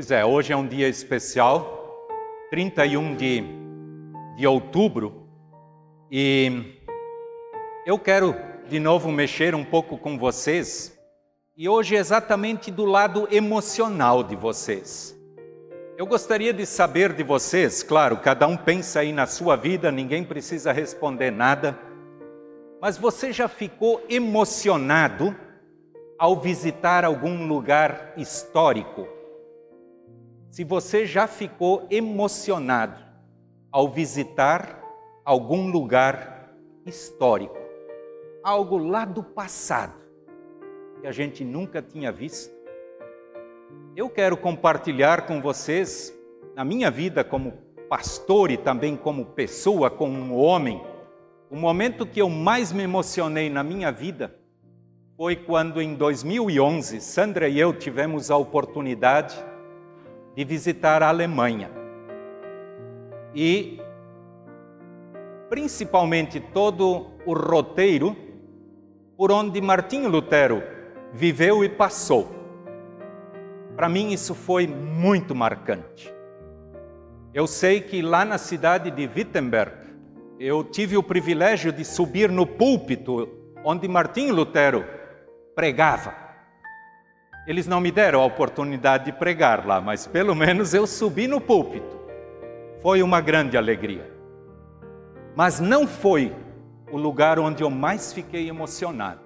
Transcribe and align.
Pois 0.00 0.10
é, 0.10 0.24
hoje 0.24 0.50
é 0.50 0.56
um 0.56 0.66
dia 0.66 0.88
especial, 0.88 2.08
31 2.48 3.16
de, 3.16 3.44
de 4.34 4.46
outubro, 4.46 5.28
e 6.10 6.78
eu 7.84 7.98
quero 7.98 8.34
de 8.66 8.80
novo 8.80 9.12
mexer 9.12 9.54
um 9.54 9.62
pouco 9.62 9.98
com 9.98 10.16
vocês, 10.16 10.98
e 11.54 11.68
hoje 11.68 11.96
exatamente 11.96 12.70
do 12.70 12.86
lado 12.86 13.28
emocional 13.30 14.24
de 14.24 14.34
vocês. 14.34 15.14
Eu 15.98 16.06
gostaria 16.06 16.54
de 16.54 16.64
saber 16.64 17.12
de 17.12 17.22
vocês, 17.22 17.82
claro, 17.82 18.16
cada 18.16 18.46
um 18.46 18.56
pensa 18.56 19.00
aí 19.00 19.12
na 19.12 19.26
sua 19.26 19.54
vida, 19.54 19.92
ninguém 19.92 20.24
precisa 20.24 20.72
responder 20.72 21.30
nada, 21.30 21.78
mas 22.80 22.96
você 22.96 23.34
já 23.34 23.48
ficou 23.48 24.02
emocionado 24.08 25.36
ao 26.18 26.40
visitar 26.40 27.04
algum 27.04 27.46
lugar 27.46 28.14
histórico? 28.16 29.19
Se 30.50 30.64
você 30.64 31.06
já 31.06 31.28
ficou 31.28 31.86
emocionado 31.88 32.98
ao 33.70 33.88
visitar 33.88 34.82
algum 35.24 35.70
lugar 35.70 36.52
histórico, 36.84 37.56
algo 38.42 38.76
lá 38.76 39.04
do 39.04 39.22
passado 39.22 39.94
que 41.00 41.06
a 41.06 41.12
gente 41.12 41.44
nunca 41.44 41.80
tinha 41.80 42.10
visto, 42.10 42.52
eu 43.94 44.10
quero 44.10 44.36
compartilhar 44.36 45.24
com 45.24 45.40
vocês, 45.40 46.12
na 46.56 46.64
minha 46.64 46.90
vida 46.90 47.22
como 47.22 47.52
pastor 47.88 48.50
e 48.50 48.56
também 48.56 48.96
como 48.96 49.26
pessoa, 49.26 49.88
como 49.88 50.18
um 50.18 50.36
homem, 50.36 50.82
o 51.48 51.54
momento 51.54 52.04
que 52.04 52.20
eu 52.20 52.28
mais 52.28 52.72
me 52.72 52.82
emocionei 52.82 53.48
na 53.48 53.62
minha 53.62 53.92
vida 53.92 54.34
foi 55.16 55.36
quando, 55.36 55.80
em 55.80 55.94
2011, 55.94 57.00
Sandra 57.00 57.48
e 57.48 57.56
eu 57.60 57.72
tivemos 57.72 58.32
a 58.32 58.36
oportunidade 58.36 59.49
de 60.36 60.44
visitar 60.44 61.02
a 61.02 61.08
Alemanha. 61.08 61.70
E, 63.34 63.80
principalmente, 65.48 66.40
todo 66.40 67.10
o 67.26 67.32
roteiro 67.32 68.16
por 69.16 69.30
onde 69.30 69.60
Martinho 69.60 70.08
Lutero 70.08 70.62
viveu 71.12 71.62
e 71.62 71.68
passou. 71.68 72.30
Para 73.76 73.88
mim, 73.88 74.12
isso 74.12 74.34
foi 74.34 74.66
muito 74.66 75.34
marcante. 75.34 76.12
Eu 77.32 77.46
sei 77.46 77.80
que 77.80 78.02
lá 78.02 78.24
na 78.24 78.38
cidade 78.38 78.90
de 78.90 79.06
Wittenberg, 79.06 79.72
eu 80.38 80.64
tive 80.64 80.96
o 80.96 81.02
privilégio 81.02 81.70
de 81.70 81.84
subir 81.84 82.30
no 82.30 82.46
púlpito 82.46 83.28
onde 83.64 83.86
Martinho 83.86 84.34
Lutero 84.34 84.84
pregava. 85.54 86.29
Eles 87.50 87.66
não 87.66 87.80
me 87.80 87.90
deram 87.90 88.20
a 88.20 88.24
oportunidade 88.24 89.06
de 89.06 89.12
pregar 89.12 89.66
lá, 89.66 89.80
mas 89.80 90.06
pelo 90.06 90.36
menos 90.36 90.72
eu 90.72 90.86
subi 90.86 91.26
no 91.26 91.40
púlpito. 91.40 91.98
Foi 92.80 93.02
uma 93.02 93.20
grande 93.20 93.56
alegria. 93.56 94.08
Mas 95.34 95.58
não 95.58 95.84
foi 95.84 96.32
o 96.92 96.96
lugar 96.96 97.40
onde 97.40 97.64
eu 97.64 97.68
mais 97.68 98.12
fiquei 98.12 98.48
emocionado. 98.48 99.22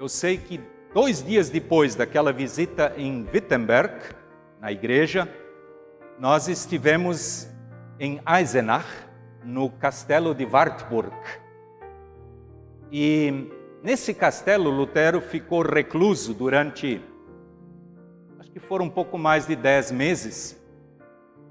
Eu 0.00 0.08
sei 0.08 0.38
que 0.38 0.58
dois 0.94 1.22
dias 1.22 1.50
depois 1.50 1.94
daquela 1.94 2.32
visita 2.32 2.94
em 2.96 3.28
Wittenberg, 3.30 3.92
na 4.58 4.72
igreja, 4.72 5.28
nós 6.18 6.48
estivemos 6.48 7.46
em 8.00 8.22
Eisenach, 8.26 8.88
no 9.44 9.68
castelo 9.68 10.34
de 10.34 10.46
Wartburg. 10.46 11.14
E 12.90 13.50
nesse 13.82 14.14
castelo, 14.14 14.70
Lutero 14.70 15.20
ficou 15.20 15.60
recluso 15.60 16.32
durante 16.32 17.02
que 18.54 18.60
foram 18.60 18.84
um 18.84 18.88
pouco 18.88 19.18
mais 19.18 19.48
de 19.48 19.56
dez 19.56 19.90
meses. 19.90 20.56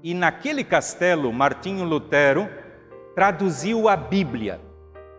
E 0.02 0.14
naquele 0.14 0.64
castelo, 0.64 1.30
Martinho 1.30 1.84
Lutero 1.84 2.48
traduziu 3.14 3.90
a 3.90 3.94
Bíblia, 3.94 4.58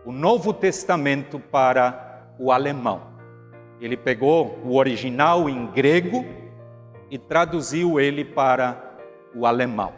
o 0.04 0.10
Novo 0.10 0.52
Testamento, 0.52 1.38
para 1.38 2.34
o 2.40 2.50
alemão. 2.50 3.02
Ele 3.80 3.96
pegou 3.96 4.58
o 4.64 4.74
original 4.74 5.48
em 5.48 5.64
grego 5.68 6.26
e 7.08 7.16
traduziu 7.16 8.00
ele 8.00 8.24
para 8.24 8.98
o 9.32 9.46
alemão. 9.46 9.92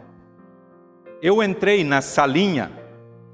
Eu 1.23 1.41
entrei 1.41 1.83
na 1.83 2.01
salinha 2.01 2.71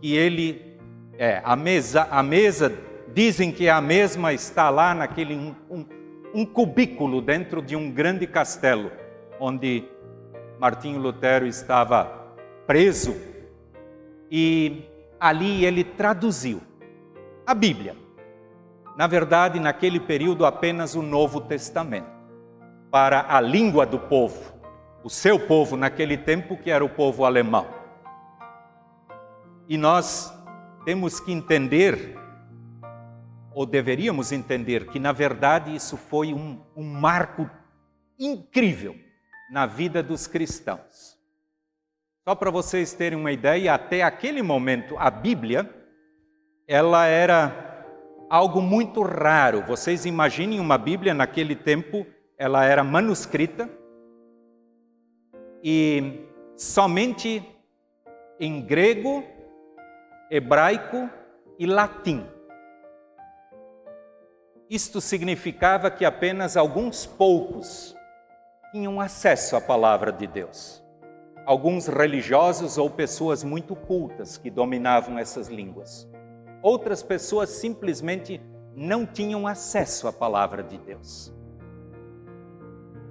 que 0.01 0.15
ele 0.15 0.79
é 1.17 1.41
a 1.43 1.57
mesa, 1.57 2.07
a 2.09 2.23
mesa 2.23 2.73
dizem 3.13 3.51
que 3.51 3.67
a 3.67 3.81
mesma 3.81 4.31
está 4.31 4.69
lá 4.69 4.93
naquele 4.93 5.35
um, 5.35 5.53
um 5.69 5.83
cubículo 6.43 7.21
dentro 7.21 7.61
de 7.61 7.75
um 7.75 7.91
grande 7.91 8.25
castelo, 8.25 8.91
onde 9.39 9.83
Martinho 10.59 10.99
Lutero 10.99 11.45
estava 11.45 12.33
preso, 12.65 13.15
e 14.31 14.89
ali 15.19 15.63
ele 15.63 15.83
traduziu 15.83 16.61
a 17.45 17.53
Bíblia. 17.53 17.95
Na 18.97 19.05
verdade, 19.05 19.59
naquele 19.59 19.99
período, 19.99 20.45
apenas 20.45 20.95
o 20.95 21.03
Novo 21.03 21.41
Testamento, 21.41 22.09
para 22.89 23.25
a 23.29 23.39
língua 23.39 23.85
do 23.85 23.99
povo, 23.99 24.53
o 25.03 25.09
seu 25.09 25.39
povo 25.39 25.77
naquele 25.77 26.17
tempo, 26.17 26.57
que 26.57 26.71
era 26.71 26.83
o 26.83 26.89
povo 26.89 27.23
alemão. 27.23 27.67
E 29.67 29.77
nós 29.77 30.33
temos 30.85 31.19
que 31.19 31.31
entender 31.31 32.17
ou 33.55 33.65
deveríamos 33.65 34.33
entender 34.33 34.85
que, 34.87 34.99
na 34.99 35.13
verdade, 35.13 35.73
isso 35.73 35.95
foi 35.95 36.33
um, 36.33 36.61
um 36.75 36.83
marco 36.83 37.49
incrível 38.19 38.93
na 39.49 39.65
vida 39.65 40.03
dos 40.03 40.27
cristãos. 40.27 41.17
Só 42.27 42.35
para 42.35 42.51
vocês 42.51 42.93
terem 42.93 43.17
uma 43.17 43.31
ideia, 43.31 43.73
até 43.73 44.03
aquele 44.03 44.41
momento, 44.41 44.97
a 44.97 45.09
Bíblia, 45.09 45.73
ela 46.67 47.05
era 47.05 47.85
algo 48.29 48.61
muito 48.61 49.01
raro. 49.01 49.61
Vocês 49.61 50.05
imaginem 50.05 50.59
uma 50.59 50.77
Bíblia 50.77 51.13
naquele 51.13 51.55
tempo, 51.55 52.05
ela 52.37 52.65
era 52.65 52.83
manuscrita 52.83 53.69
e 55.63 56.25
somente 56.57 57.41
em 58.37 58.61
grego, 58.61 59.23
hebraico 60.29 61.09
e 61.57 61.65
latim. 61.65 62.34
Isto 64.69 64.99
significava 64.99 65.91
que 65.91 66.03
apenas 66.03 66.57
alguns 66.57 67.05
poucos 67.05 67.95
tinham 68.71 68.99
acesso 68.99 69.55
à 69.55 69.61
palavra 69.61 70.11
de 70.11 70.25
Deus. 70.25 70.83
Alguns 71.45 71.85
religiosos 71.85 72.75
ou 72.79 72.89
pessoas 72.89 73.43
muito 73.43 73.75
cultas 73.75 74.37
que 74.37 74.49
dominavam 74.49 75.19
essas 75.19 75.49
línguas. 75.49 76.09
Outras 76.63 77.03
pessoas 77.03 77.49
simplesmente 77.49 78.41
não 78.75 79.05
tinham 79.05 79.45
acesso 79.45 80.07
à 80.07 80.13
palavra 80.13 80.63
de 80.63 80.79
Deus. 80.79 81.31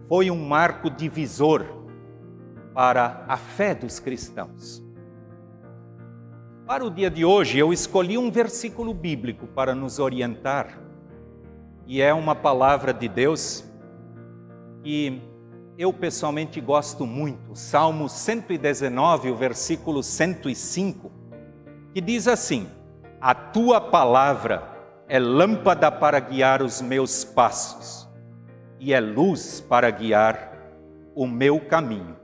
Foi 0.08 0.32
um 0.32 0.44
marco 0.44 0.90
divisor 0.90 1.64
para 2.74 3.24
a 3.28 3.36
fé 3.36 3.76
dos 3.76 4.00
cristãos. 4.00 4.84
Para 6.66 6.84
o 6.84 6.90
dia 6.90 7.08
de 7.08 7.24
hoje, 7.24 7.58
eu 7.58 7.72
escolhi 7.72 8.18
um 8.18 8.28
versículo 8.28 8.92
bíblico 8.92 9.46
para 9.46 9.72
nos 9.72 10.00
orientar 10.00 10.83
e 11.86 12.00
é 12.00 12.12
uma 12.12 12.34
palavra 12.34 12.92
de 12.92 13.08
Deus 13.08 13.64
que 14.82 15.20
eu 15.76 15.92
pessoalmente 15.92 16.60
gosto 16.60 17.06
muito. 17.06 17.54
Salmo 17.54 18.08
119, 18.08 19.30
o 19.30 19.36
versículo 19.36 20.02
105, 20.02 21.10
que 21.92 22.00
diz 22.00 22.28
assim: 22.28 22.68
A 23.20 23.34
tua 23.34 23.80
palavra 23.80 24.68
é 25.08 25.18
lâmpada 25.18 25.90
para 25.90 26.20
guiar 26.20 26.62
os 26.62 26.80
meus 26.80 27.24
passos 27.24 28.08
e 28.78 28.92
é 28.92 29.00
luz 29.00 29.60
para 29.60 29.90
guiar 29.90 30.52
o 31.14 31.26
meu 31.26 31.60
caminho. 31.60 32.16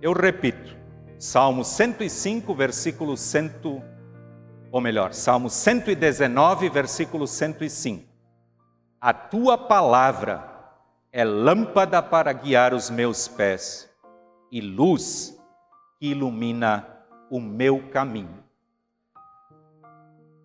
Eu 0.00 0.12
repito, 0.12 0.76
Salmo 1.18 1.64
105, 1.64 2.54
versículo 2.54 3.16
100, 3.16 3.82
ou 4.70 4.80
melhor, 4.80 5.12
Salmo 5.12 5.50
119, 5.50 6.68
versículo 6.68 7.26
105. 7.26 8.07
A 9.00 9.12
tua 9.12 9.56
palavra 9.56 10.42
é 11.12 11.22
lâmpada 11.22 12.02
para 12.02 12.32
guiar 12.32 12.74
os 12.74 12.90
meus 12.90 13.28
pés 13.28 13.88
e 14.50 14.60
luz 14.60 15.40
que 16.00 16.08
ilumina 16.08 16.84
o 17.30 17.40
meu 17.40 17.88
caminho. 17.90 18.42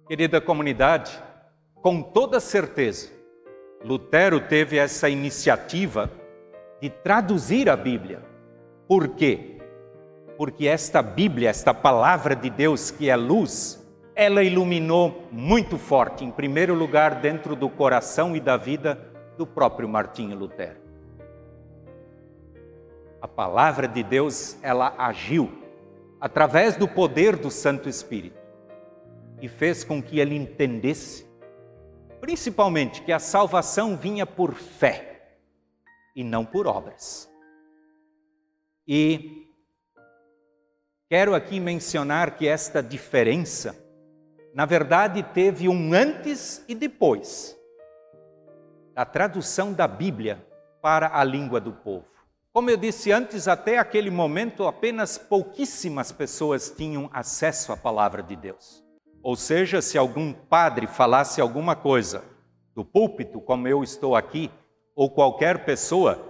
Querida 0.07 0.39
comunidade, 0.39 1.19
com 1.81 2.00
toda 2.00 2.39
certeza, 2.39 3.09
Lutero 3.83 4.39
teve 4.39 4.77
essa 4.77 5.09
iniciativa 5.09 6.11
de 6.79 6.91
traduzir 6.91 7.67
a 7.71 7.75
Bíblia. 7.75 8.21
Por 8.88 9.15
quê? 9.15 9.57
Porque 10.38 10.67
esta 10.67 11.01
Bíblia, 11.01 11.49
esta 11.49 11.73
palavra 11.73 12.35
de 12.35 12.51
Deus 12.51 12.91
que 12.91 13.09
é 13.09 13.15
luz, 13.15 13.82
ela 14.15 14.44
iluminou 14.44 15.27
muito 15.31 15.77
forte, 15.77 16.24
em 16.24 16.31
primeiro 16.31 16.74
lugar, 16.74 17.15
dentro 17.15 17.56
do 17.56 17.69
coração 17.69 18.36
e 18.36 18.39
da 18.39 18.57
vida 18.57 18.95
do 19.38 19.45
próprio 19.45 19.89
Martinho 19.89 20.38
Lutero. 20.38 20.81
A 23.21 23.27
palavra 23.27 23.88
de 23.88 24.04
Deus, 24.04 24.57
ela 24.62 24.94
agiu 24.98 25.51
através 26.19 26.75
do 26.75 26.88
poder 26.88 27.36
do 27.36 27.50
Santo 27.50 27.89
Espírito 27.89 28.39
e 29.42 29.48
fez 29.48 29.83
com 29.83 30.01
que 30.01 30.19
ele 30.19 30.36
entendesse, 30.36 31.25
principalmente, 32.21 33.01
que 33.01 33.12
a 33.12 33.19
salvação 33.19 33.98
vinha 33.98 34.25
por 34.25 34.54
fé 34.54 35.38
e 36.16 36.24
não 36.24 36.45
por 36.45 36.68
obras. 36.68 37.30
E 38.88 39.48
quero 41.09 41.33
aqui 41.36 41.59
mencionar 41.59 42.38
que 42.38 42.48
esta 42.48 42.81
diferença, 42.81 43.82
na 44.53 44.65
verdade, 44.65 45.23
teve 45.23 45.67
um 45.67 45.94
antes 45.94 46.63
e 46.67 46.75
depois 46.75 47.57
da 48.94 49.03
tradução 49.03 49.73
da 49.73 49.88
Bíblia 49.88 50.45
para 50.81 51.17
a 51.17 51.23
língua 51.23 51.59
do 51.59 51.73
povo. 51.73 52.05
Como 52.51 52.69
eu 52.69 52.77
disse 52.77 53.11
antes, 53.11 53.47
até 53.47 53.79
aquele 53.79 54.11
momento 54.11 54.67
apenas 54.67 55.17
pouquíssimas 55.17 56.11
pessoas 56.11 56.69
tinham 56.69 57.09
acesso 57.11 57.73
à 57.73 57.77
palavra 57.77 58.21
de 58.21 58.35
Deus. 58.35 58.83
Ou 59.23 59.35
seja, 59.35 59.81
se 59.81 59.97
algum 59.97 60.31
padre 60.31 60.85
falasse 60.85 61.41
alguma 61.41 61.75
coisa 61.75 62.23
do 62.75 62.85
púlpito, 62.85 63.41
como 63.41 63.67
eu 63.67 63.81
estou 63.81 64.15
aqui, 64.15 64.51
ou 64.95 65.09
qualquer 65.09 65.65
pessoa, 65.65 66.23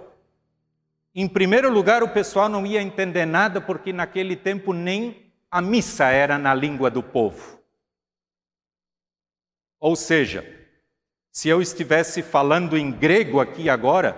em 1.14 1.28
primeiro 1.28 1.70
lugar 1.70 2.02
o 2.02 2.08
pessoal 2.08 2.48
não 2.48 2.64
ia 2.64 2.80
entender 2.80 3.26
nada, 3.26 3.60
porque 3.60 3.92
naquele 3.92 4.34
tempo 4.34 4.72
nem 4.72 5.30
a 5.50 5.60
missa 5.60 6.06
era 6.06 6.38
na 6.38 6.54
língua 6.54 6.90
do 6.90 7.02
povo. 7.02 7.63
Ou 9.84 9.94
seja, 9.94 10.42
se 11.30 11.50
eu 11.50 11.60
estivesse 11.60 12.22
falando 12.22 12.74
em 12.74 12.90
grego 12.90 13.38
aqui 13.38 13.68
agora, 13.68 14.16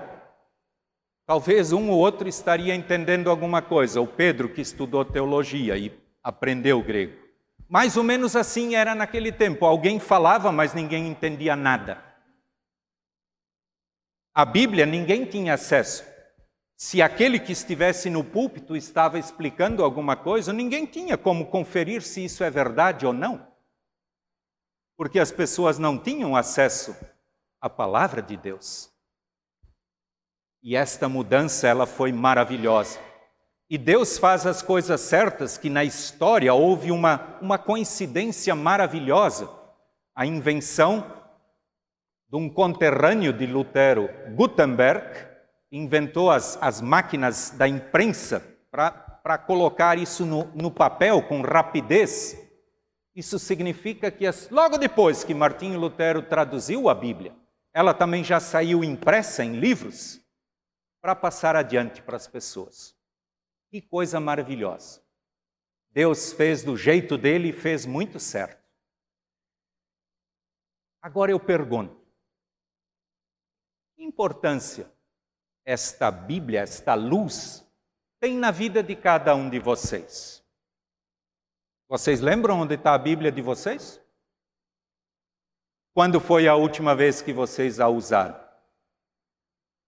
talvez 1.26 1.72
um 1.72 1.90
ou 1.90 1.98
outro 1.98 2.28
estaria 2.28 2.72
entendendo 2.72 3.28
alguma 3.28 3.60
coisa. 3.60 4.00
O 4.00 4.06
Pedro, 4.06 4.48
que 4.48 4.60
estudou 4.60 5.04
teologia 5.04 5.76
e 5.76 5.92
aprendeu 6.22 6.80
grego. 6.84 7.20
Mais 7.68 7.96
ou 7.96 8.04
menos 8.04 8.36
assim 8.36 8.76
era 8.76 8.94
naquele 8.94 9.32
tempo. 9.32 9.66
Alguém 9.66 9.98
falava, 9.98 10.52
mas 10.52 10.72
ninguém 10.72 11.08
entendia 11.08 11.56
nada. 11.56 12.00
A 14.32 14.44
Bíblia 14.44 14.86
ninguém 14.86 15.24
tinha 15.24 15.54
acesso. 15.54 16.04
Se 16.76 17.02
aquele 17.02 17.40
que 17.40 17.50
estivesse 17.50 18.08
no 18.08 18.22
púlpito 18.22 18.76
estava 18.76 19.18
explicando 19.18 19.82
alguma 19.82 20.14
coisa, 20.14 20.52
ninguém 20.52 20.86
tinha 20.86 21.18
como 21.18 21.46
conferir 21.46 22.02
se 22.02 22.24
isso 22.24 22.44
é 22.44 22.50
verdade 22.50 23.04
ou 23.04 23.12
não. 23.12 23.55
Porque 24.96 25.18
as 25.18 25.30
pessoas 25.30 25.78
não 25.78 25.98
tinham 25.98 26.34
acesso 26.34 26.96
à 27.60 27.68
palavra 27.68 28.22
de 28.22 28.36
Deus. 28.36 28.90
E 30.62 30.74
esta 30.74 31.08
mudança 31.08 31.68
ela 31.68 31.86
foi 31.86 32.12
maravilhosa. 32.12 32.98
E 33.68 33.76
Deus 33.76 34.16
faz 34.16 34.46
as 34.46 34.62
coisas 34.62 35.00
certas, 35.00 35.58
que 35.58 35.68
na 35.68 35.82
história 35.82 36.54
houve 36.54 36.92
uma, 36.92 37.36
uma 37.42 37.58
coincidência 37.58 38.54
maravilhosa. 38.54 39.50
A 40.14 40.24
invenção 40.24 41.04
de 42.28 42.36
um 42.36 42.48
conterrâneo 42.48 43.32
de 43.32 43.46
Lutero, 43.46 44.08
Gutenberg, 44.34 45.26
inventou 45.70 46.30
as, 46.30 46.56
as 46.60 46.80
máquinas 46.80 47.50
da 47.50 47.66
imprensa 47.66 48.40
para 48.70 49.38
colocar 49.38 49.98
isso 49.98 50.24
no, 50.24 50.44
no 50.54 50.70
papel 50.70 51.22
com 51.22 51.42
rapidez. 51.42 52.36
Isso 53.16 53.38
significa 53.38 54.10
que 54.10 54.26
as, 54.26 54.50
logo 54.50 54.76
depois 54.76 55.24
que 55.24 55.32
Martinho 55.32 55.80
Lutero 55.80 56.20
traduziu 56.22 56.86
a 56.86 56.94
Bíblia, 56.94 57.34
ela 57.72 57.94
também 57.94 58.22
já 58.22 58.38
saiu 58.38 58.84
impressa 58.84 59.42
em 59.42 59.58
livros 59.58 60.20
para 61.00 61.16
passar 61.16 61.56
adiante 61.56 62.02
para 62.02 62.16
as 62.16 62.28
pessoas. 62.28 62.94
Que 63.70 63.80
coisa 63.80 64.20
maravilhosa. 64.20 65.02
Deus 65.92 66.34
fez 66.34 66.62
do 66.62 66.76
jeito 66.76 67.16
dele 67.16 67.48
e 67.48 67.52
fez 67.54 67.86
muito 67.86 68.20
certo. 68.20 68.62
Agora 71.00 71.32
eu 71.32 71.40
pergunto: 71.40 71.98
que 73.94 74.04
importância 74.04 74.92
esta 75.64 76.10
Bíblia, 76.10 76.60
esta 76.60 76.92
luz, 76.92 77.66
tem 78.20 78.36
na 78.36 78.50
vida 78.50 78.82
de 78.82 78.94
cada 78.94 79.34
um 79.34 79.48
de 79.48 79.58
vocês? 79.58 80.35
Vocês 81.88 82.20
lembram 82.20 82.60
onde 82.60 82.74
está 82.74 82.94
a 82.94 82.98
Bíblia 82.98 83.30
de 83.30 83.40
vocês? 83.40 84.00
Quando 85.94 86.20
foi 86.20 86.48
a 86.48 86.54
última 86.54 86.94
vez 86.94 87.22
que 87.22 87.32
vocês 87.32 87.78
a 87.78 87.88
usaram? 87.88 88.38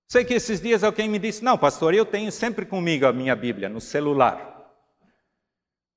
Sei 0.07 0.25
que 0.25 0.35
esses 0.35 0.61
dias 0.61 0.85
alguém 0.85 1.09
me 1.09 1.19
disse: 1.19 1.45
Não, 1.45 1.59
pastor, 1.59 1.93
eu 1.93 2.07
tenho 2.07 2.31
sempre 2.33 2.65
comigo 2.65 3.05
a 3.05 3.13
minha 3.13 3.35
Bíblia 3.35 3.69
no 3.69 3.81
celular. 3.81 4.73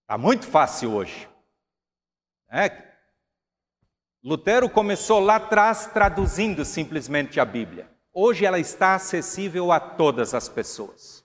Está 0.01 0.17
muito 0.17 0.45
fácil 0.45 0.93
hoje. 0.93 1.29
É. 2.51 2.91
Lutero 4.23 4.69
começou 4.69 5.19
lá 5.19 5.37
atrás 5.37 5.87
traduzindo 5.87 6.65
simplesmente 6.65 7.39
a 7.39 7.45
Bíblia. 7.45 7.89
Hoje 8.13 8.45
ela 8.45 8.59
está 8.59 8.95
acessível 8.95 9.71
a 9.71 9.79
todas 9.79 10.33
as 10.33 10.49
pessoas. 10.49 11.23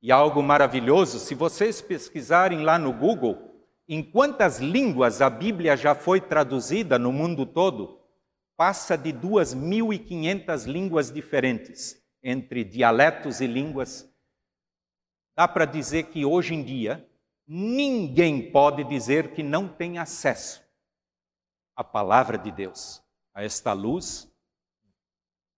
E 0.00 0.12
algo 0.12 0.40
maravilhoso, 0.40 1.18
se 1.18 1.34
vocês 1.34 1.80
pesquisarem 1.80 2.62
lá 2.62 2.78
no 2.78 2.92
Google, 2.92 3.47
em 3.88 4.02
quantas 4.02 4.58
línguas 4.60 5.22
a 5.22 5.30
Bíblia 5.30 5.76
já 5.76 5.94
foi 5.94 6.20
traduzida 6.20 6.98
no 6.98 7.10
mundo 7.10 7.46
todo, 7.46 7.98
passa 8.54 8.98
de 8.98 9.12
2.500 9.12 10.66
línguas 10.66 11.10
diferentes, 11.10 11.98
entre 12.22 12.64
dialetos 12.64 13.40
e 13.40 13.46
línguas. 13.46 14.06
Dá 15.34 15.48
para 15.48 15.64
dizer 15.64 16.04
que 16.04 16.24
hoje 16.24 16.54
em 16.54 16.62
dia, 16.62 17.08
ninguém 17.46 18.52
pode 18.52 18.84
dizer 18.84 19.32
que 19.32 19.42
não 19.42 19.66
tem 19.66 19.96
acesso 19.96 20.62
à 21.74 21.82
palavra 21.82 22.36
de 22.36 22.50
Deus, 22.50 23.02
a 23.32 23.42
esta 23.42 23.72
luz 23.72 24.30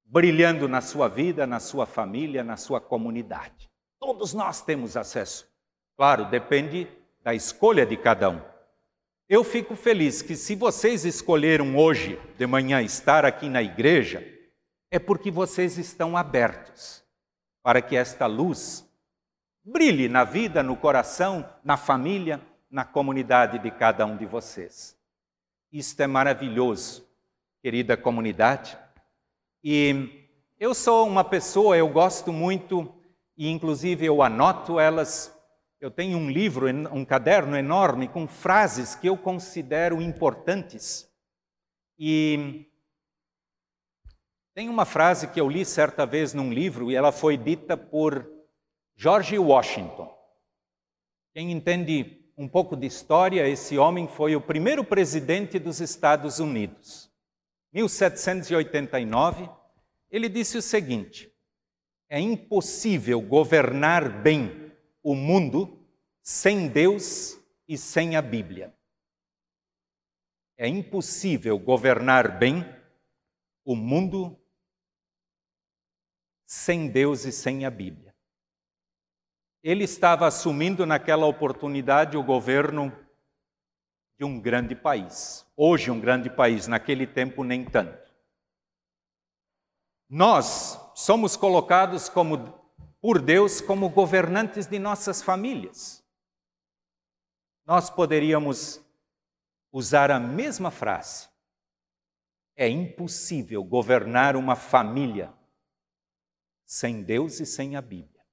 brilhando 0.04 0.68
na 0.68 0.80
sua 0.80 1.08
vida, 1.08 1.46
na 1.46 1.60
sua 1.60 1.86
família, 1.86 2.42
na 2.42 2.56
sua 2.56 2.80
comunidade. 2.80 3.70
Todos 4.00 4.34
nós 4.34 4.60
temos 4.60 4.96
acesso. 4.96 5.48
Claro, 5.96 6.28
depende 6.28 6.88
da 7.22 7.34
escolha 7.34 7.84
de 7.84 7.96
cada 7.96 8.30
um. 8.30 8.40
Eu 9.28 9.44
fico 9.44 9.76
feliz 9.76 10.22
que 10.22 10.34
se 10.34 10.54
vocês 10.54 11.04
escolheram 11.04 11.76
hoje 11.76 12.18
de 12.36 12.46
manhã 12.46 12.82
estar 12.82 13.24
aqui 13.24 13.48
na 13.48 13.62
igreja, 13.62 14.26
é 14.90 14.98
porque 14.98 15.30
vocês 15.30 15.78
estão 15.78 16.16
abertos 16.16 17.04
para 17.62 17.80
que 17.80 17.94
esta 17.94 18.26
luz 18.26 18.84
brilhe 19.62 20.08
na 20.08 20.24
vida, 20.24 20.62
no 20.62 20.76
coração, 20.76 21.48
na 21.62 21.76
família, 21.76 22.40
na 22.70 22.84
comunidade 22.84 23.58
de 23.58 23.70
cada 23.70 24.04
um 24.04 24.16
de 24.16 24.26
vocês. 24.26 24.96
Isto 25.72 26.02
é 26.02 26.06
maravilhoso, 26.06 27.06
querida 27.62 27.96
comunidade. 27.96 28.76
E 29.62 30.26
eu 30.58 30.74
sou 30.74 31.06
uma 31.06 31.22
pessoa, 31.22 31.76
eu 31.76 31.88
gosto 31.88 32.32
muito, 32.32 32.92
e 33.36 33.48
inclusive 33.48 34.06
eu 34.06 34.22
anoto 34.22 34.80
elas 34.80 35.39
eu 35.80 35.90
tenho 35.90 36.18
um 36.18 36.30
livro, 36.30 36.66
um 36.92 37.04
caderno 37.06 37.56
enorme 37.56 38.06
com 38.06 38.28
frases 38.28 38.94
que 38.94 39.06
eu 39.06 39.16
considero 39.16 40.02
importantes. 40.02 41.10
E 41.98 42.66
tem 44.54 44.68
uma 44.68 44.84
frase 44.84 45.28
que 45.28 45.40
eu 45.40 45.48
li 45.48 45.64
certa 45.64 46.04
vez 46.04 46.34
num 46.34 46.52
livro 46.52 46.90
e 46.90 46.94
ela 46.94 47.10
foi 47.10 47.38
dita 47.38 47.78
por 47.78 48.30
George 48.94 49.38
Washington. 49.38 50.14
Quem 51.32 51.50
entende 51.50 52.28
um 52.36 52.46
pouco 52.46 52.76
de 52.76 52.86
história, 52.86 53.48
esse 53.48 53.78
homem 53.78 54.06
foi 54.06 54.36
o 54.36 54.40
primeiro 54.40 54.84
presidente 54.84 55.58
dos 55.58 55.80
Estados 55.80 56.40
Unidos. 56.40 57.10
1789, 57.72 59.48
ele 60.10 60.28
disse 60.28 60.58
o 60.58 60.62
seguinte: 60.62 61.32
É 62.08 62.20
impossível 62.20 63.20
governar 63.22 64.22
bem 64.22 64.69
o 65.02 65.14
mundo 65.14 65.86
sem 66.22 66.68
Deus 66.68 67.38
e 67.66 67.78
sem 67.78 68.16
a 68.16 68.22
Bíblia. 68.22 68.74
É 70.56 70.68
impossível 70.68 71.58
governar 71.58 72.38
bem 72.38 72.64
o 73.64 73.74
mundo 73.74 74.38
sem 76.46 76.88
Deus 76.88 77.24
e 77.24 77.32
sem 77.32 77.64
a 77.64 77.70
Bíblia. 77.70 78.14
Ele 79.62 79.84
estava 79.84 80.26
assumindo 80.26 80.84
naquela 80.84 81.26
oportunidade 81.26 82.16
o 82.16 82.22
governo 82.22 82.90
de 84.18 84.24
um 84.24 84.40
grande 84.40 84.74
país. 84.74 85.46
Hoje, 85.56 85.90
um 85.90 86.00
grande 86.00 86.28
país, 86.28 86.66
naquele 86.66 87.06
tempo, 87.06 87.42
nem 87.44 87.64
tanto. 87.64 88.10
Nós 90.08 90.78
somos 90.94 91.36
colocados 91.36 92.08
como 92.08 92.59
por 93.00 93.20
Deus 93.20 93.60
como 93.60 93.88
governantes 93.88 94.66
de 94.66 94.78
nossas 94.78 95.22
famílias. 95.22 96.04
Nós 97.64 97.88
poderíamos 97.88 98.80
usar 99.72 100.10
a 100.10 100.20
mesma 100.20 100.70
frase. 100.70 101.28
É 102.56 102.68
impossível 102.68 103.64
governar 103.64 104.36
uma 104.36 104.54
família 104.54 105.32
sem 106.64 107.02
Deus 107.02 107.40
e 107.40 107.46
sem 107.46 107.74
a 107.74 107.80
Bíblia. 107.80 108.24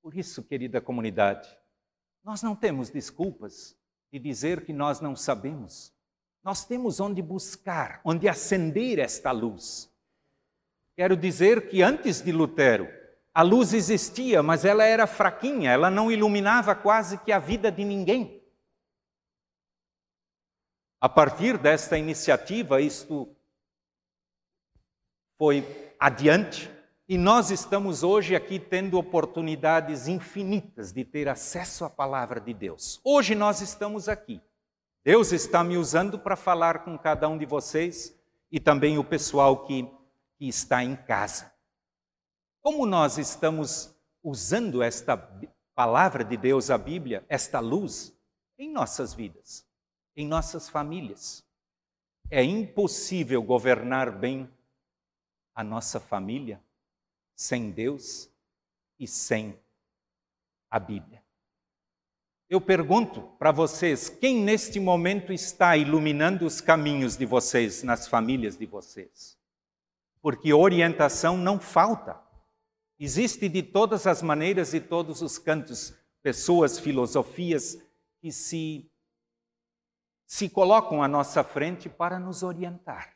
Por 0.00 0.16
isso, 0.16 0.42
querida 0.42 0.80
comunidade, 0.80 1.48
nós 2.24 2.42
não 2.42 2.54
temos 2.54 2.88
desculpas 2.88 3.76
de 4.12 4.18
dizer 4.18 4.64
que 4.64 4.72
nós 4.72 5.00
não 5.00 5.16
sabemos. 5.16 5.92
Nós 6.42 6.64
temos 6.64 7.00
onde 7.00 7.20
buscar, 7.20 8.00
onde 8.04 8.28
acender 8.28 8.98
esta 8.98 9.30
luz. 9.32 9.91
Quero 11.02 11.16
dizer 11.16 11.68
que 11.68 11.82
antes 11.82 12.22
de 12.22 12.30
Lutero, 12.30 12.88
a 13.34 13.42
luz 13.42 13.74
existia, 13.74 14.40
mas 14.40 14.64
ela 14.64 14.84
era 14.84 15.04
fraquinha, 15.04 15.72
ela 15.72 15.90
não 15.90 16.12
iluminava 16.12 16.76
quase 16.76 17.18
que 17.18 17.32
a 17.32 17.40
vida 17.40 17.72
de 17.72 17.84
ninguém. 17.84 18.40
A 21.00 21.08
partir 21.08 21.58
desta 21.58 21.98
iniciativa, 21.98 22.80
isto 22.80 23.34
foi 25.36 25.66
adiante 25.98 26.70
e 27.08 27.18
nós 27.18 27.50
estamos 27.50 28.04
hoje 28.04 28.36
aqui 28.36 28.60
tendo 28.60 28.96
oportunidades 28.96 30.06
infinitas 30.06 30.92
de 30.92 31.04
ter 31.04 31.28
acesso 31.28 31.84
à 31.84 31.90
palavra 31.90 32.40
de 32.40 32.54
Deus. 32.54 33.00
Hoje 33.02 33.34
nós 33.34 33.60
estamos 33.60 34.08
aqui. 34.08 34.40
Deus 35.04 35.32
está 35.32 35.64
me 35.64 35.76
usando 35.76 36.16
para 36.16 36.36
falar 36.36 36.84
com 36.84 36.96
cada 36.96 37.28
um 37.28 37.36
de 37.36 37.44
vocês 37.44 38.16
e 38.52 38.60
também 38.60 38.98
o 38.98 39.02
pessoal 39.04 39.64
que, 39.64 39.90
que 40.42 40.48
está 40.48 40.82
em 40.82 40.96
casa. 40.96 41.54
Como 42.60 42.84
nós 42.84 43.16
estamos 43.16 43.94
usando 44.24 44.82
esta 44.82 45.16
palavra 45.72 46.24
de 46.24 46.36
Deus, 46.36 46.68
a 46.68 46.76
Bíblia, 46.76 47.24
esta 47.28 47.60
luz, 47.60 48.12
em 48.58 48.68
nossas 48.68 49.14
vidas, 49.14 49.64
em 50.16 50.26
nossas 50.26 50.68
famílias? 50.68 51.46
É 52.28 52.42
impossível 52.42 53.40
governar 53.40 54.10
bem 54.18 54.52
a 55.54 55.62
nossa 55.62 56.00
família 56.00 56.60
sem 57.36 57.70
Deus 57.70 58.28
e 58.98 59.06
sem 59.06 59.56
a 60.68 60.80
Bíblia. 60.80 61.22
Eu 62.48 62.60
pergunto 62.60 63.22
para 63.38 63.52
vocês: 63.52 64.08
quem 64.08 64.42
neste 64.42 64.80
momento 64.80 65.32
está 65.32 65.76
iluminando 65.76 66.44
os 66.44 66.60
caminhos 66.60 67.16
de 67.16 67.26
vocês, 67.26 67.84
nas 67.84 68.08
famílias 68.08 68.56
de 68.56 68.66
vocês? 68.66 69.40
Porque 70.22 70.54
orientação 70.54 71.36
não 71.36 71.60
falta. 71.60 72.18
Existe 72.98 73.48
de 73.48 73.62
todas 73.62 74.06
as 74.06 74.22
maneiras 74.22 74.72
e 74.72 74.80
todos 74.80 75.20
os 75.20 75.36
cantos 75.36 75.94
pessoas, 76.22 76.78
filosofias 76.78 77.76
que 78.20 78.30
se, 78.30 78.90
se 80.24 80.48
colocam 80.48 81.02
à 81.02 81.08
nossa 81.08 81.42
frente 81.42 81.88
para 81.88 82.18
nos 82.18 82.42
orientar. 82.42 83.14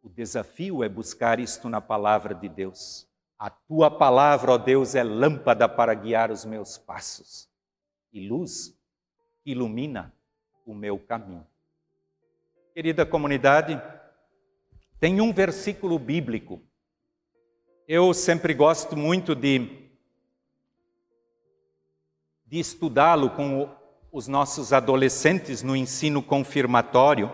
O 0.00 0.08
desafio 0.08 0.84
é 0.84 0.88
buscar 0.88 1.40
isto 1.40 1.68
na 1.68 1.80
palavra 1.80 2.34
de 2.34 2.48
Deus. 2.48 3.06
A 3.36 3.50
tua 3.50 3.90
palavra, 3.90 4.52
ó 4.52 4.58
Deus, 4.58 4.94
é 4.94 5.02
lâmpada 5.02 5.68
para 5.68 5.92
guiar 5.92 6.30
os 6.30 6.44
meus 6.44 6.78
passos 6.78 7.48
e 8.12 8.26
luz 8.26 8.76
ilumina 9.44 10.14
o 10.64 10.74
meu 10.74 10.98
caminho. 10.98 11.46
Querida 12.74 13.04
comunidade, 13.04 13.80
tem 15.00 15.20
um 15.20 15.32
versículo 15.32 15.98
bíblico. 15.98 16.60
Eu 17.86 18.12
sempre 18.12 18.52
gosto 18.52 18.96
muito 18.96 19.34
de, 19.34 19.90
de 22.46 22.58
estudá-lo 22.58 23.30
com 23.30 23.68
os 24.12 24.28
nossos 24.28 24.72
adolescentes 24.72 25.62
no 25.62 25.74
ensino 25.76 26.22
confirmatório. 26.22 27.32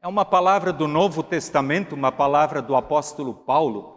É 0.00 0.06
uma 0.06 0.24
palavra 0.24 0.72
do 0.72 0.86
Novo 0.86 1.22
Testamento, 1.22 1.94
uma 1.94 2.12
palavra 2.12 2.62
do 2.62 2.76
apóstolo 2.76 3.34
Paulo 3.34 3.96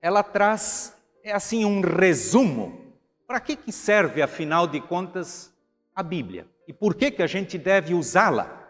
ela 0.00 0.22
traz, 0.22 0.96
é 1.22 1.32
assim, 1.32 1.64
um 1.64 1.80
resumo. 1.80 2.94
Para 3.26 3.40
que, 3.40 3.56
que 3.56 3.72
serve, 3.72 4.22
afinal 4.22 4.66
de 4.66 4.80
contas, 4.80 5.52
a 5.94 6.02
Bíblia? 6.02 6.46
E 6.66 6.72
por 6.72 6.94
que, 6.94 7.10
que 7.10 7.22
a 7.22 7.26
gente 7.26 7.58
deve 7.58 7.94
usá-la? 7.94 8.67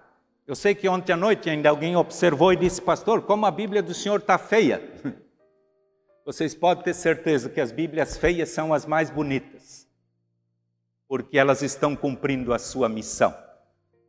Eu 0.49 0.55
sei 0.55 0.75
que 0.75 0.89
ontem 0.89 1.13
à 1.13 1.17
noite 1.17 1.51
ainda 1.51 1.69
alguém 1.69 1.95
observou 1.95 2.51
e 2.55 2.57
disse, 2.57 2.81
pastor, 2.81 3.21
como 3.21 3.45
a 3.45 3.51
Bíblia 3.51 3.83
do 3.83 3.93
senhor 3.93 4.19
está 4.19 4.39
feia. 4.39 4.81
Vocês 6.25 6.55
podem 6.55 6.83
ter 6.83 6.95
certeza 6.95 7.51
que 7.51 7.61
as 7.61 7.71
Bíblias 7.71 8.17
feias 8.17 8.49
são 8.49 8.73
as 8.73 8.87
mais 8.87 9.11
bonitas, 9.11 9.87
porque 11.07 11.37
elas 11.37 11.61
estão 11.61 11.95
cumprindo 11.95 12.55
a 12.55 12.59
sua 12.59 12.89
missão. 12.89 13.37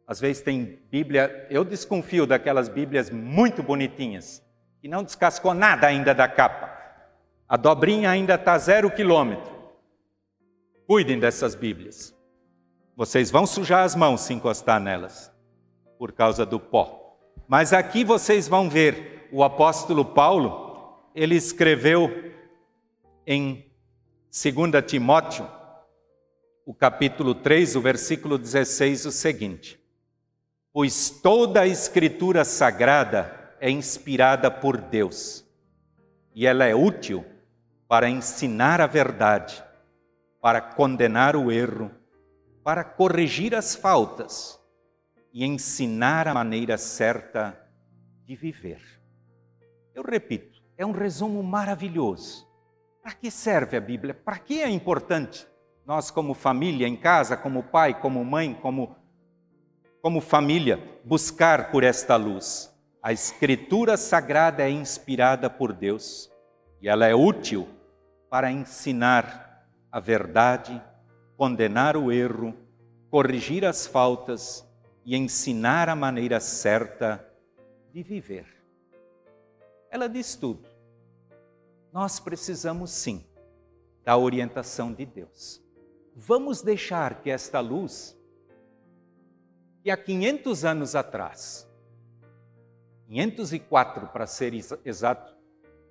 Às 0.07 0.21
vezes 0.21 0.41
tem 0.41 0.79
Bíblia, 0.89 1.45
eu 1.49 1.65
desconfio 1.65 2.25
daquelas 2.25 2.69
Bíblias 2.69 3.09
muito 3.09 3.61
bonitinhas, 3.61 4.41
que 4.79 4.87
não 4.87 5.03
descascou 5.03 5.53
nada 5.53 5.87
ainda 5.87 6.15
da 6.15 6.29
capa. 6.29 6.73
A 7.49 7.57
dobrinha 7.57 8.09
ainda 8.09 8.35
está 8.35 8.57
zero 8.57 8.89
quilômetro. 8.89 9.53
Cuidem 10.87 11.19
dessas 11.19 11.53
Bíblias. 11.53 12.15
Vocês 12.95 13.29
vão 13.29 13.45
sujar 13.45 13.83
as 13.83 13.93
mãos 13.93 14.21
se 14.21 14.33
encostar 14.33 14.79
nelas, 14.79 15.29
por 15.99 16.13
causa 16.13 16.45
do 16.45 16.57
pó. 16.57 17.17
Mas 17.45 17.73
aqui 17.73 18.05
vocês 18.05 18.47
vão 18.47 18.69
ver 18.69 19.27
o 19.33 19.43
apóstolo 19.43 20.05
Paulo, 20.05 20.97
ele 21.13 21.35
escreveu 21.35 22.33
em 23.27 23.65
2 24.31 24.85
Timóteo, 24.87 25.45
o 26.65 26.73
capítulo 26.73 27.35
3, 27.35 27.75
o 27.75 27.81
versículo 27.81 28.37
16, 28.37 29.07
o 29.07 29.11
seguinte: 29.11 29.77
Pois 30.71 31.09
toda 31.09 31.61
a 31.61 31.67
escritura 31.67 32.45
sagrada 32.45 33.53
é 33.59 33.69
inspirada 33.69 34.49
por 34.49 34.77
Deus, 34.77 35.45
e 36.33 36.47
ela 36.47 36.63
é 36.63 36.73
útil 36.73 37.25
para 37.89 38.09
ensinar 38.09 38.79
a 38.79 38.87
verdade, 38.87 39.61
para 40.39 40.61
condenar 40.61 41.35
o 41.35 41.51
erro, 41.51 41.91
para 42.63 42.85
corrigir 42.85 43.53
as 43.53 43.75
faltas 43.75 44.58
e 45.33 45.45
ensinar 45.45 46.27
a 46.27 46.33
maneira 46.33 46.77
certa 46.77 47.59
de 48.25 48.35
viver. 48.35 48.81
Eu 49.93 50.03
repito, 50.03 50.61
é 50.77 50.85
um 50.85 50.91
resumo 50.91 51.43
maravilhoso. 51.43 52.47
Para 53.01 53.13
que 53.13 53.31
serve 53.31 53.77
a 53.77 53.81
Bíblia? 53.81 54.13
Para 54.13 54.37
que 54.37 54.61
é 54.61 54.69
importante 54.69 55.47
nós, 55.85 56.11
como 56.11 56.33
família, 56.33 56.87
em 56.87 56.95
casa, 56.95 57.35
como 57.35 57.63
pai, 57.63 57.99
como 57.99 58.23
mãe, 58.23 58.53
como, 58.53 58.95
como 60.01 60.21
família, 60.21 60.79
buscar 61.03 61.71
por 61.71 61.83
esta 61.83 62.15
luz? 62.15 62.71
A 63.01 63.11
Escritura 63.11 63.97
Sagrada 63.97 64.63
é 64.63 64.69
inspirada 64.69 65.49
por 65.49 65.73
Deus 65.73 66.29
e 66.81 66.87
ela 66.87 67.07
é 67.07 67.15
útil 67.15 67.67
para 68.29 68.51
ensinar 68.51 69.65
a 69.91 69.99
verdade, 69.99 70.81
condenar 71.35 71.97
o 71.97 72.11
erro, 72.11 72.53
corrigir 73.09 73.65
as 73.65 73.87
faltas 73.87 74.68
e 75.09 75.15
ensinar 75.15 75.89
a 75.89 75.95
maneira 75.95 76.39
certa 76.39 77.27
de 77.91 78.03
viver. 78.03 78.45
Ela 79.89 80.07
diz 80.07 80.35
tudo. 80.35 80.69
Nós 81.91 82.19
precisamos 82.19 82.91
sim 82.91 83.25
da 84.03 84.15
orientação 84.15 84.93
de 84.93 85.07
Deus. 85.07 85.63
Vamos 86.15 86.61
deixar 86.61 87.23
que 87.23 87.31
esta 87.31 87.59
luz, 87.59 88.15
que 89.81 89.89
há 89.89 89.97
500 89.97 90.63
anos 90.63 90.93
atrás, 90.93 91.67
504 93.07 94.09
para 94.09 94.27
ser 94.27 94.53
exato, 94.85 95.35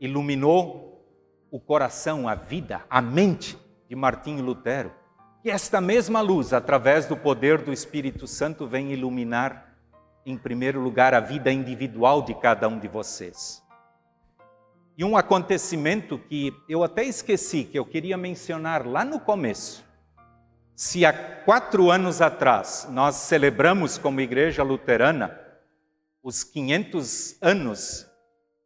iluminou 0.01 1.05
o 1.51 1.59
coração, 1.59 2.29
a 2.29 2.37
vida, 2.37 2.87
a 2.89 3.03
mente 3.03 3.59
de 3.89 3.97
Martinho 3.97 4.45
Lutero, 4.45 4.95
que 5.49 5.53
esta 5.53 5.81
mesma 5.81 6.21
luz, 6.21 6.53
através 6.53 7.07
do 7.07 7.17
poder 7.17 7.63
do 7.63 7.73
Espírito 7.73 8.27
Santo, 8.27 8.67
vem 8.67 8.93
iluminar, 8.93 9.75
em 10.27 10.37
primeiro 10.37 10.79
lugar, 10.79 11.15
a 11.15 11.21
vida 11.21 11.51
individual 11.51 12.21
de 12.21 12.35
cada 12.35 12.69
um 12.69 12.79
de 12.79 12.87
vocês. 12.87 13.65
E 14.95 15.03
um 15.03 15.17
acontecimento 15.17 16.19
que 16.19 16.53
eu 16.69 16.85
até 16.85 17.03
esqueci, 17.03 17.65
que 17.65 17.79
eu 17.79 17.87
queria 17.87 18.15
mencionar 18.19 18.87
lá 18.87 19.07
no 19.07 19.19
começo. 19.19 19.83
Se 20.77 21.07
há 21.07 21.15
quatro 21.15 21.91
anos 21.91 22.21
atrás 22.21 22.87
nós 22.91 23.15
celebramos 23.15 23.97
como 23.97 24.21
Igreja 24.21 24.63
Luterana 24.63 25.35
os 26.23 26.45
500 26.45 27.39
anos 27.41 28.07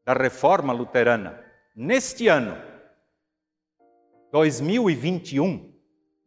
da 0.04 0.14
Reforma 0.14 0.72
Luterana, 0.72 1.40
neste 1.76 2.26
ano, 2.26 2.60
2021, 4.32 5.71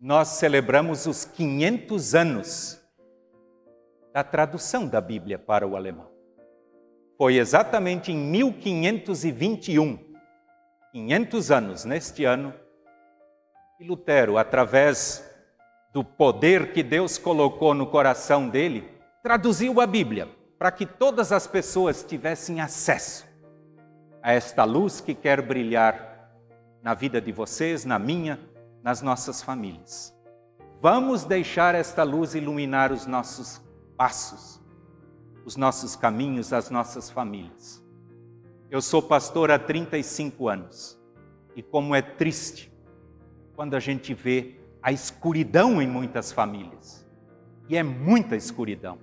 nós 0.05 0.27
celebramos 0.27 1.07
os 1.07 1.25
500 1.25 2.13
anos 2.13 2.79
da 4.13 4.23
tradução 4.23 4.87
da 4.87 5.01
Bíblia 5.01 5.39
para 5.39 5.67
o 5.67 5.75
alemão. 5.75 6.11
Foi 7.17 7.37
exatamente 7.37 8.11
em 8.11 8.15
1521, 8.15 9.97
500 10.91 11.49
anos 11.51 11.85
neste 11.85 12.23
ano, 12.23 12.53
que 13.79 13.83
Lutero, 13.83 14.37
através 14.37 15.27
do 15.91 16.03
poder 16.03 16.71
que 16.71 16.83
Deus 16.83 17.17
colocou 17.17 17.73
no 17.73 17.87
coração 17.87 18.47
dele, 18.47 18.87
traduziu 19.23 19.81
a 19.81 19.87
Bíblia 19.87 20.29
para 20.59 20.71
que 20.71 20.85
todas 20.85 21.31
as 21.31 21.47
pessoas 21.47 22.03
tivessem 22.03 22.61
acesso 22.61 23.25
a 24.21 24.33
esta 24.33 24.65
luz 24.65 25.01
que 25.01 25.15
quer 25.15 25.41
brilhar 25.41 26.29
na 26.83 26.93
vida 26.93 27.19
de 27.19 27.31
vocês, 27.31 27.85
na 27.85 27.97
minha, 27.97 28.39
nas 28.85 29.01
nossas 29.01 29.41
famílias. 29.41 30.15
Vamos 30.79 31.23
deixar 31.23 31.73
esta 31.73 32.03
luz 32.03 32.35
iluminar 32.35 32.91
os 32.91 33.07
nossos 33.07 33.59
passos, 33.97 34.61
os 35.43 35.55
nossos 35.55 35.95
caminhos, 35.95 36.53
as 36.53 36.69
nossas 36.69 37.09
famílias. 37.09 37.83
Eu 38.69 38.83
sou 38.83 39.01
pastor 39.01 39.49
há 39.49 39.57
35 39.57 40.47
anos 40.47 41.01
e 41.55 41.63
como 41.63 41.95
é 41.95 42.01
triste 42.03 42.71
quando 43.55 43.73
a 43.73 43.79
gente 43.79 44.13
vê 44.13 44.59
a 44.83 44.91
escuridão 44.91 45.81
em 45.81 45.87
muitas 45.87 46.31
famílias. 46.31 47.03
E 47.67 47.75
é 47.75 47.81
muita 47.81 48.35
escuridão. 48.35 48.99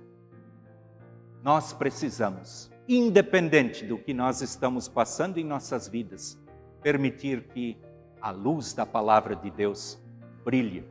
Nós 1.43 1.73
precisamos, 1.73 2.71
independente 2.87 3.85
do 3.85 3.97
que 3.97 4.13
nós 4.13 4.41
estamos 4.41 4.87
passando 4.87 5.39
em 5.39 5.43
nossas 5.43 5.89
vidas, 5.89 6.41
permitir 6.81 7.49
que 7.49 7.77
a 8.23 8.31
luz 8.31 8.73
da 8.73 8.85
palavra 8.85 9.35
de 9.35 9.51
Deus 9.51 10.01
brilhe 10.45 10.89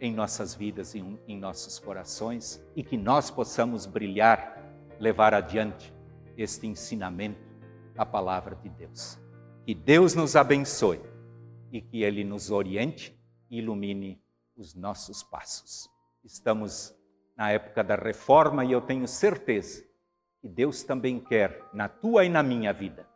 em 0.00 0.12
nossas 0.12 0.56
vidas 0.56 0.92
e 0.96 0.98
em 1.28 1.38
nossos 1.38 1.78
corações 1.78 2.60
e 2.74 2.82
que 2.82 2.96
nós 2.96 3.30
possamos 3.30 3.86
brilhar, 3.86 4.60
levar 4.98 5.32
adiante 5.32 5.94
este 6.36 6.66
ensinamento 6.66 7.38
da 7.94 8.04
palavra 8.04 8.56
de 8.56 8.68
Deus. 8.70 9.20
Que 9.64 9.72
Deus 9.72 10.16
nos 10.16 10.34
abençoe 10.34 11.00
e 11.70 11.80
que 11.80 12.02
Ele 12.02 12.24
nos 12.24 12.50
oriente 12.50 13.16
e 13.48 13.58
ilumine 13.58 14.20
os 14.56 14.74
nossos 14.74 15.22
passos. 15.22 15.88
Estamos 16.24 16.92
na 17.36 17.52
época 17.52 17.84
da 17.84 17.94
reforma 17.94 18.64
e 18.64 18.72
eu 18.72 18.80
tenho 18.80 19.06
certeza 19.06 19.84
que 20.40 20.48
Deus 20.48 20.82
também 20.82 21.20
quer, 21.20 21.68
na 21.72 21.88
tua 21.88 22.24
e 22.24 22.28
na 22.28 22.42
minha 22.42 22.72
vida, 22.72 23.08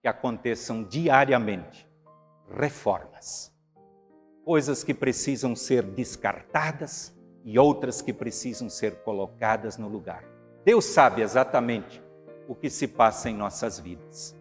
que 0.00 0.06
aconteçam 0.06 0.84
diariamente 0.84 1.85
reformas. 2.50 3.52
Coisas 4.44 4.84
que 4.84 4.94
precisam 4.94 5.56
ser 5.56 5.82
descartadas 5.82 7.14
e 7.44 7.58
outras 7.58 8.00
que 8.00 8.12
precisam 8.12 8.68
ser 8.68 8.96
colocadas 8.96 9.76
no 9.76 9.88
lugar. 9.88 10.24
Deus 10.64 10.84
sabe 10.84 11.22
exatamente 11.22 12.02
o 12.48 12.54
que 12.54 12.70
se 12.70 12.88
passa 12.88 13.30
em 13.30 13.34
nossas 13.34 13.78
vidas. 13.78 14.36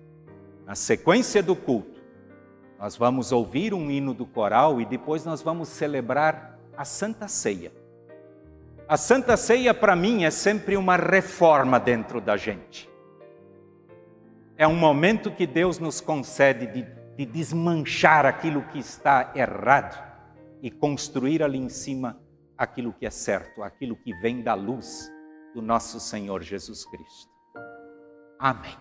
Na 0.65 0.75
sequência 0.75 1.43
do 1.43 1.55
culto, 1.55 2.01
nós 2.79 2.95
vamos 2.95 3.31
ouvir 3.31 3.73
um 3.73 3.89
hino 3.89 4.13
do 4.13 4.25
coral 4.25 4.81
e 4.81 4.85
depois 4.85 5.23
nós 5.23 5.41
vamos 5.41 5.69
celebrar 5.69 6.59
a 6.75 6.83
Santa 6.83 7.27
Ceia. 7.27 7.71
A 8.87 8.97
Santa 8.97 9.37
Ceia, 9.37 9.73
para 9.73 9.95
mim, 9.95 10.25
é 10.25 10.31
sempre 10.31 10.77
uma 10.77 10.95
reforma 10.95 11.79
dentro 11.79 12.21
da 12.21 12.37
gente. 12.37 12.89
É 14.57 14.67
um 14.67 14.75
momento 14.75 15.31
que 15.31 15.47
Deus 15.47 15.79
nos 15.79 15.99
concede 15.99 16.67
de, 16.67 16.87
de 17.17 17.25
desmanchar 17.25 18.25
aquilo 18.25 18.61
que 18.63 18.79
está 18.79 19.31
errado 19.35 20.03
e 20.61 20.69
construir 20.69 21.41
ali 21.41 21.57
em 21.57 21.69
cima 21.69 22.19
aquilo 22.57 22.93
que 22.93 23.05
é 23.05 23.09
certo, 23.09 23.63
aquilo 23.63 23.95
que 23.95 24.13
vem 24.19 24.41
da 24.41 24.53
luz 24.53 25.11
do 25.53 25.61
nosso 25.61 25.99
Senhor 25.99 26.41
Jesus 26.41 26.85
Cristo. 26.85 27.31
Amém. 28.39 28.75